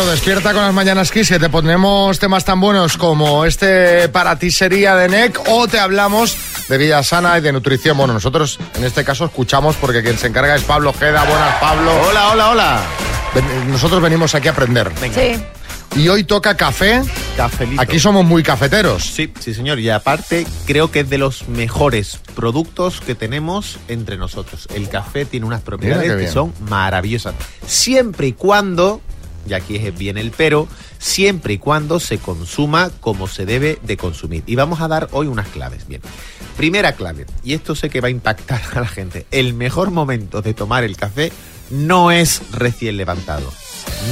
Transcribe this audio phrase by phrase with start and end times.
[0.00, 4.38] Claro, despierta con las mañanas Kiss, que te ponemos temas tan buenos como este para
[4.38, 6.38] ti sería de NEC o te hablamos
[6.70, 7.98] de vida sana y de nutrición.
[7.98, 11.24] Bueno, nosotros en este caso escuchamos porque quien se encarga es Pablo Geda.
[11.24, 11.92] Buenas, Pablo.
[12.08, 12.80] Hola, hola, hola.
[13.34, 14.90] Ven- Nosotros venimos aquí a aprender.
[15.14, 15.38] Sí.
[16.00, 17.02] Y hoy toca café.
[17.36, 17.82] Cafelito.
[17.82, 19.04] Aquí somos muy cafeteros.
[19.04, 19.80] Sí, sí, señor.
[19.80, 24.66] Y aparte, creo que es de los mejores productos que tenemos entre nosotros.
[24.74, 27.34] El café tiene unas propiedades que son maravillosas.
[27.66, 29.02] Siempre y cuando,
[29.48, 30.68] y aquí bien el pero,
[30.98, 34.42] siempre y cuando se consuma como se debe de consumir.
[34.46, 35.86] Y vamos a dar hoy unas claves.
[35.88, 36.02] Bien.
[36.56, 39.26] Primera clave, y esto sé que va a impactar a la gente.
[39.30, 41.32] El mejor momento de tomar el café
[41.70, 43.50] no es recién levantado.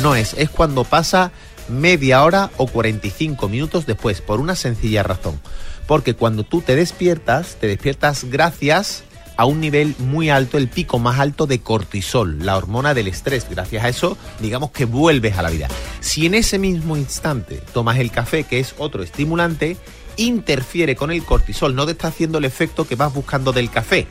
[0.03, 1.33] No es, es cuando pasa
[1.69, 5.41] media hora o 45 minutos después, por una sencilla razón.
[5.87, 9.05] Porque cuando tú te despiertas, te despiertas gracias
[9.39, 13.47] a un nivel muy alto, el pico más alto de cortisol, la hormona del estrés.
[13.49, 15.69] Gracias a eso, digamos que vuelves a la vida.
[16.01, 19.77] Si en ese mismo instante tomas el café, que es otro estimulante,
[20.17, 24.09] interfiere con el cortisol, no te está haciendo el efecto que vas buscando del café.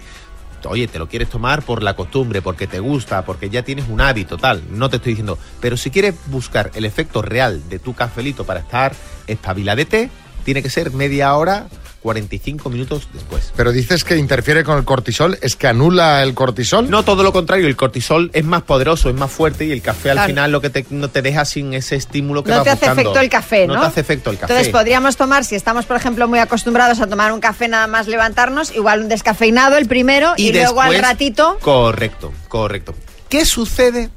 [0.63, 3.99] Oye, te lo quieres tomar por la costumbre, porque te gusta, porque ya tienes un
[3.99, 4.63] hábito, tal.
[4.71, 5.37] No te estoy diciendo.
[5.59, 8.95] Pero si quieres buscar el efecto real de tu cafelito para estar
[9.27, 10.09] espabiladete,
[10.45, 11.67] tiene que ser media hora,
[12.07, 13.51] 45 minutos después.
[13.57, 16.89] Pero dices que interfiere con el cortisol, ¿es que anula el cortisol?
[16.89, 20.11] No, todo lo contrario, el cortisol es más poderoso, es más fuerte y el café
[20.11, 22.69] al final lo que te, no te deja sin ese estímulo que No vas te
[22.69, 23.01] hace buscando.
[23.01, 23.73] efecto el café, ¿no?
[23.73, 24.53] No te hace efecto el café.
[24.53, 28.07] Entonces podríamos tomar, si estamos, por ejemplo, muy acostumbrados a tomar un café nada más
[28.07, 31.57] levantarnos, igual un descafeinado el primero y, luego al ratito.
[31.59, 32.95] Correcto, correcto.
[33.27, 34.11] ¿Qué sucede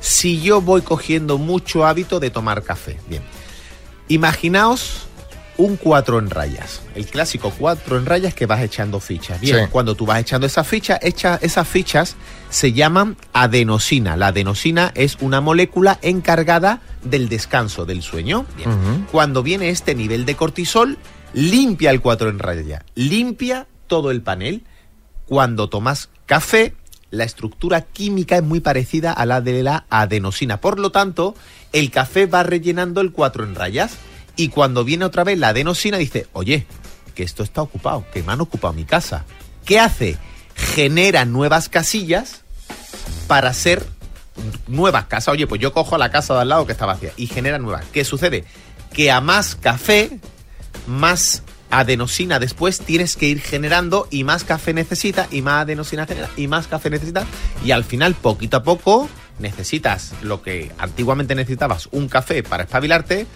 [0.00, 2.96] si yo voy cogiendo mucho hábito de tomar café?
[3.10, 3.22] Bien.
[4.08, 5.06] Imaginaos
[5.58, 6.82] un cuatro en rayas.
[6.94, 9.40] El clásico cuatro en rayas que vas echando fichas.
[9.40, 9.70] Bien, Sí.
[9.70, 12.16] cuando tú vas echando esas fichas, echa- esas fichas
[12.50, 14.16] se llaman adenosina.
[14.16, 18.44] La adenosina es una molécula encargada del descanso, del sueño.
[18.56, 19.06] Bien.
[19.10, 20.98] Cuando viene este nivel de cortisol,
[21.32, 24.64] limpia el cuatro en raya, limpia todo el panel.
[25.26, 26.74] Cuando tomas café,
[27.10, 30.60] la estructura química es muy parecida a la de la adenosina.
[30.60, 31.34] Por lo tanto,
[31.72, 33.92] el café va rellenando el cuatro en rayas.
[34.36, 36.66] Y cuando viene otra vez la adenosina, dice, oye,
[37.14, 39.24] que esto está ocupado, que me han ocupado mi casa.
[39.64, 40.18] ¿Qué hace?
[40.54, 42.42] Genera nuevas casillas
[43.26, 43.84] para hacer
[44.68, 45.32] nuevas casas.
[45.32, 47.84] Oye, pues yo cojo la casa de al lado que está vacía y genera nuevas.
[47.92, 48.44] ¿Qué sucede?
[48.92, 50.20] Que a más café,
[50.86, 56.30] más adenosina después tienes que ir generando y más café necesita y más adenosina genera
[56.36, 57.26] y más café necesita
[57.64, 59.08] y al final poquito a poco
[59.40, 63.26] necesitas lo que antiguamente necesitabas un café para espabilarte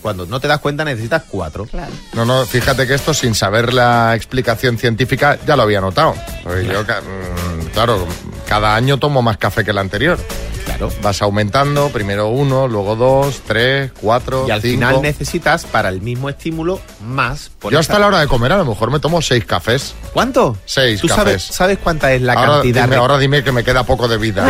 [0.00, 1.92] cuando no te das cuenta necesitas cuatro Claro.
[2.14, 6.14] No, no, fíjate que esto sin saber la explicación científica ya lo había notado.
[6.42, 8.06] Porque yo, mm, claro,
[8.48, 10.18] cada año tomo más café que el anterior.
[10.64, 14.72] claro Vas aumentando, primero uno, luego dos, tres, cuatro, y al cinco.
[14.74, 18.58] final necesitas para el mismo estímulo más por Yo hasta la hora de comer a
[18.58, 19.94] lo mejor me tomo seis cafés.
[20.12, 20.56] ¿cuánto?
[20.64, 21.54] Seis ¿Tú sabes, cafés.
[21.56, 24.18] sabes cuánta es la ahora, cantidad dime, de- ahora dime que me queda poco de
[24.18, 24.46] vida.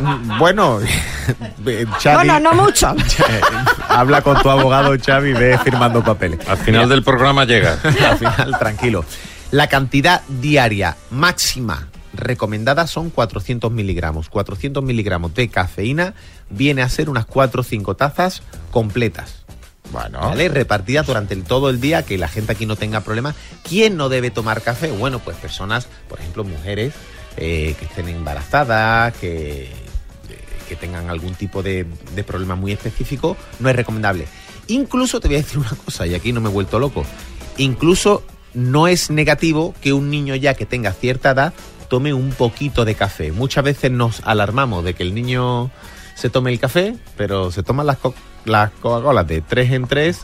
[0.00, 0.80] Mm, Bueno,
[1.66, 2.94] eh, Xavi, Bueno, no mucho.
[3.88, 6.40] habla con tu abogado Xavi y ve firmando papeles.
[6.48, 7.78] Al final del programa llega.
[8.08, 9.04] Al final, tranquilo.
[9.50, 14.28] La cantidad diaria máxima recomendada son 400 miligramos.
[14.28, 16.14] 400 miligramos de cafeína
[16.50, 19.44] viene a ser unas 4 o 5 tazas completas.
[19.92, 20.48] Bueno, ¿Vale?
[20.48, 23.34] Repartida durante el- todo el día, que la gente aquí no tenga problema.
[23.68, 24.90] ¿Quién no debe tomar café?
[24.90, 26.94] Bueno, pues personas, por ejemplo, mujeres
[27.36, 29.70] eh, que estén embarazadas, que,
[30.64, 31.86] que tengan algún tipo de,
[32.26, 34.26] problema muy específico, no es recomendable.
[34.68, 37.04] Incluso te voy a decir una cosa, y aquí no me he vuelto loco.
[37.58, 38.22] Incluso
[38.54, 41.52] no es negativo que un niño ya que tenga cierta edad
[41.88, 43.30] tome un poquito de café.
[43.32, 45.70] Muchas veces nos alarmamos de que el niño
[46.14, 48.14] se tome el café, pero se toman las, co-
[48.44, 50.20] las Coca-Colas de 3 en 3,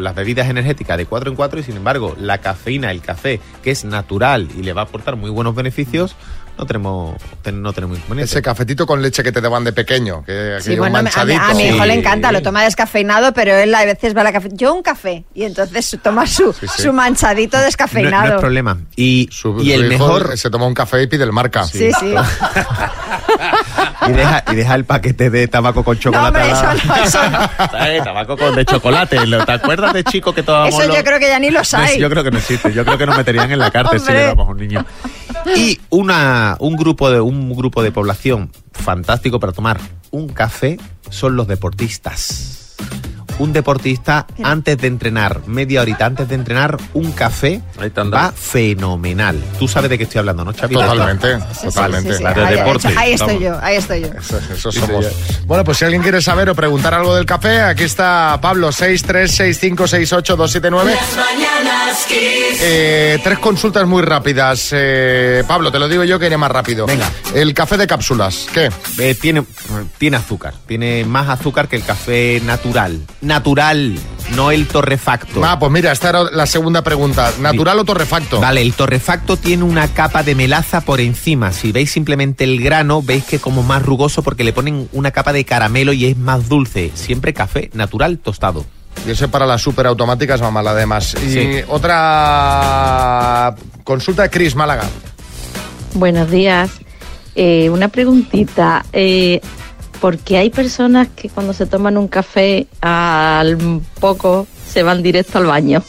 [0.00, 3.70] las bebidas energéticas de 4 en 4 y sin embargo la cafeína, el café, que
[3.70, 6.16] es natural y le va a aportar muy buenos beneficios,
[6.60, 8.30] no tenemos, ten- no tenemos inconveniente.
[8.30, 11.40] ese cafetito con leche que te daban de pequeño, que Sí, bueno, a, mi- manchadito.
[11.42, 11.88] a mi hijo Sí.
[11.88, 14.50] le encanta, lo toma descafeinado, pero él a veces va a la café.
[14.52, 16.82] Yo un café y entonces toma su, Sí, sí.
[16.82, 18.34] su manchadito no, no descafeinado.
[18.34, 18.76] es problema.
[18.94, 20.36] Y, Su- y su el mejor...
[20.36, 21.64] se toma un café y pide el marca.
[21.64, 22.14] Sí, sí.
[24.08, 26.26] Y deja, y deja el paquete de tabaco con No, chocolate.
[26.40, 27.66] hombre, la- eso no, eso no.
[27.70, 28.02] ¿Sabes?
[28.04, 29.26] Tabaco con de chocolate.
[29.26, 31.72] ¿Lo- ¿Te acuerdas de chico que tomábamos Eso yo los- creo que ya ni los
[31.72, 31.98] No, hay.
[31.98, 32.72] Yo creo que no existe.
[32.72, 34.20] Yo creo que nos meterían en la cárcel si Hombre.
[34.20, 34.84] le damos a un niño.
[35.56, 40.78] Y una, un, grupo de, un grupo de población fantástico para tomar un café
[41.10, 42.59] son los deportistas.
[43.40, 47.60] Un deportista antes de entrenar, media horita antes de entrenar, un café
[48.12, 49.42] va fenomenal.
[49.58, 50.74] Tú sabes de qué estoy hablando, ¿no, Xavi?
[50.74, 52.10] Totalmente, Sí, sí, totalmente.
[52.12, 52.22] sí, sí.
[52.22, 53.42] La de Ahí- ahí- deporte, Ahí estoy vamos.
[53.42, 54.08] yo, ahí estoy yo.
[54.18, 55.06] Eso, eso somos.
[55.46, 60.92] Bueno, pues si alguien quiere saber o preguntar algo del café, aquí está Pablo, 636568279.
[62.62, 64.68] Eh, tres consultas muy rápidas.
[64.72, 66.86] Eh, Pablo, te lo digo yo que iré más rápido.
[66.86, 67.08] Venga.
[67.34, 68.70] El café de cápsulas, ¿qué?
[68.98, 69.44] Eh, tiene,
[69.98, 73.00] tiene azúcar, tiene más azúcar que el café natural.
[73.30, 73.94] Natural,
[74.34, 75.40] no el torrefacto.
[75.44, 77.30] Ah, pues mira, esta era la segunda pregunta.
[77.38, 78.40] ¿Natural o torrefacto?
[78.40, 81.52] Vale, el torrefacto tiene una capa de melaza por encima.
[81.52, 85.12] Si veis simplemente el grano, veis que es como más rugoso porque le ponen una
[85.12, 86.90] capa de caramelo y es más dulce.
[86.94, 88.66] Siempre café natural tostado.
[89.06, 91.14] Y ese para las superautomáticas va mal además.
[91.24, 91.50] Y Sí.
[91.68, 93.54] otra
[93.84, 94.82] consulta de Cris Málaga.
[95.94, 96.70] Buenos días.
[97.36, 98.84] Eh, una preguntita.
[98.92, 99.40] Eh,
[100.00, 103.58] ¿Por qué hay personas que cuando se toman un café al
[104.00, 105.82] poco se van directo al baño?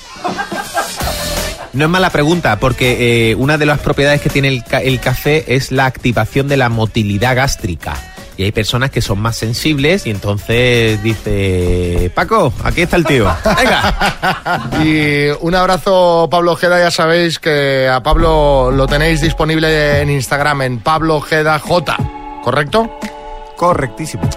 [1.74, 5.00] No es mala pregunta, porque eh, una de las propiedades que tiene el, ca- el
[5.00, 7.94] café es la activación de la motilidad gástrica.
[8.36, 13.26] Y hay personas que son más sensibles y entonces dice, Paco, aquí está el tío.
[13.58, 14.70] Venga.
[14.84, 16.80] Y un abrazo, Pablo Ojeda.
[16.80, 21.96] Ya sabéis que a Pablo lo tenéis disponible en Instagram, en Pablo Ojeda J.
[22.44, 22.90] ¿Correcto?
[23.62, 24.28] Correctísimo.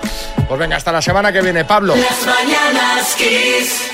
[0.46, 1.96] Pues venga, hasta la semana que viene, Pablo.
[1.96, 3.93] Las mañanas Kiss.